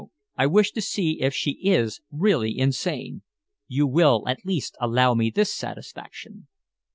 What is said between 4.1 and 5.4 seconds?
at least allow me